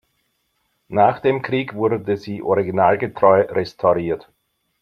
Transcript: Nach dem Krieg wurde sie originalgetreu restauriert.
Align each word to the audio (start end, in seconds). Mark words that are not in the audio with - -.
Nach 0.87 1.19
dem 1.19 1.43
Krieg 1.43 1.75
wurde 1.75 2.17
sie 2.17 2.41
originalgetreu 2.41 3.41
restauriert. 3.49 4.27